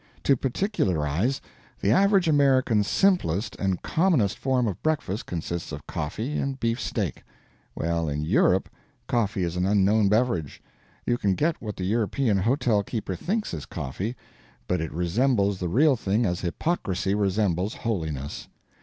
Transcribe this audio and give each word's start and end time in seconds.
To 0.23 0.35
particularize: 0.35 1.41
the 1.79 1.91
average 1.91 2.27
American's 2.27 2.87
simplest 2.87 3.55
and 3.57 3.83
commonest 3.83 4.35
form 4.35 4.65
of 4.65 4.81
breakfast 4.81 5.27
consists 5.27 5.71
of 5.71 5.85
coffee 5.85 6.39
and 6.39 6.59
beefsteak; 6.59 7.21
well, 7.75 8.09
in 8.09 8.23
Europe, 8.23 8.67
coffee 9.05 9.43
is 9.43 9.55
an 9.57 9.67
unknown 9.67 10.09
beverage. 10.09 10.59
You 11.05 11.19
can 11.19 11.35
get 11.35 11.61
what 11.61 11.75
the 11.75 11.85
European 11.85 12.39
hotel 12.39 12.81
keeper 12.81 13.13
thinks 13.15 13.53
is 13.53 13.67
coffee, 13.67 14.15
but 14.67 14.81
it 14.81 14.91
resembles 14.91 15.59
the 15.59 15.69
real 15.69 15.95
thing 15.95 16.25
as 16.25 16.39
hypocrisy 16.39 17.13
resembles 17.13 17.75
holiness. 17.75 18.47